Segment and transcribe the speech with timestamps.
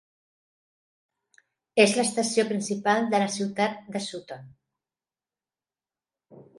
[1.83, 4.53] És l'estació principal de la ciutat de Sutton.